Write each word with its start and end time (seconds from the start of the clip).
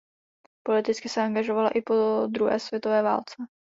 Politicky 0.63 1.09
se 1.09 1.21
angažovala 1.21 1.69
i 1.69 1.81
po 1.81 2.27
druhé 2.29 2.59
světové 2.59 3.01
válce. 3.01 3.33